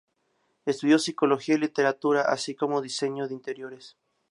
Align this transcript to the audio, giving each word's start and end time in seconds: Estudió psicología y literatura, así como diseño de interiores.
Estudió 0.65 0.97
psicología 0.97 1.53
y 1.53 1.57
literatura, 1.59 2.21
así 2.23 2.55
como 2.55 2.81
diseño 2.81 3.27
de 3.27 3.35
interiores. 3.35 3.97